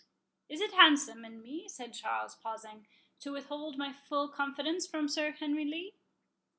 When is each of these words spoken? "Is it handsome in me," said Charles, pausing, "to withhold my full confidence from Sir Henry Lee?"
"Is 0.49 0.61
it 0.61 0.73
handsome 0.73 1.23
in 1.25 1.43
me," 1.43 1.67
said 1.67 1.93
Charles, 1.93 2.35
pausing, 2.35 2.87
"to 3.19 3.31
withhold 3.31 3.77
my 3.77 3.93
full 3.93 4.29
confidence 4.29 4.87
from 4.87 5.07
Sir 5.07 5.29
Henry 5.33 5.63
Lee?" 5.63 5.93